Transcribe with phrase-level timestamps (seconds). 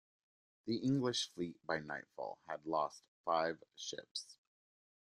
[0.65, 4.35] The English fleet by nightfall had lost five ships.